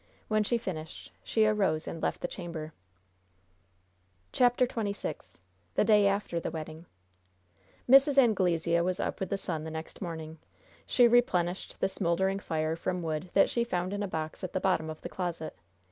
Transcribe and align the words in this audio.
When 0.29 0.43
she 0.43 0.57
finished, 0.57 1.11
she 1.23 1.45
arose 1.45 1.87
and 1.87 2.01
left 2.01 2.21
the 2.21 2.27
chamber. 2.27 2.73
CHAPTER 4.31 4.65
XXVI 4.65 5.37
THE 5.75 5.83
DAY 5.83 6.07
AFTER 6.07 6.39
THE 6.39 6.49
WEDDING 6.49 6.87
Mrs. 7.87 8.17
Anglesea 8.17 8.81
was 8.81 8.99
up 8.99 9.19
with 9.19 9.29
the 9.29 9.37
sun 9.37 9.63
the 9.63 9.69
next 9.69 10.01
morning. 10.01 10.39
She 10.87 11.07
replenished 11.07 11.79
the 11.81 11.87
smoldering 11.87 12.39
fire 12.39 12.75
from 12.75 13.03
wood 13.03 13.29
that 13.35 13.47
she 13.51 13.63
found 13.63 13.93
in 13.93 14.01
a 14.01 14.07
box 14.07 14.43
at 14.43 14.53
the 14.53 14.59
bottom 14.59 14.89
of 14.89 15.01
the 15.01 15.09
closet. 15.09 15.55